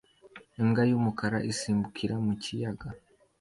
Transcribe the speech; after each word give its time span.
Imbwa 0.61 0.81
y'umukara 0.89 1.37
isimbukira 1.51 2.15
mu 2.25 2.33
kiyaga 2.41 2.87